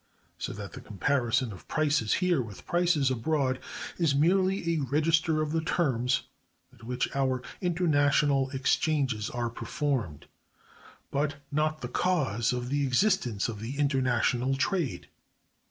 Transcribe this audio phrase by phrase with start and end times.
[0.39, 3.59] So that the comparison of prices here with prices abroad
[3.99, 6.23] is merely a register of the terms
[6.73, 10.25] at which our international exchanges are performed;
[11.11, 15.07] but not the cause of the existence of the international trade.